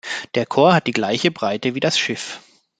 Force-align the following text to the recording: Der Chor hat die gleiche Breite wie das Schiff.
Der 0.33 0.47
Chor 0.47 0.73
hat 0.73 0.87
die 0.87 0.93
gleiche 0.93 1.29
Breite 1.29 1.75
wie 1.75 1.79
das 1.79 1.99
Schiff. 1.99 2.39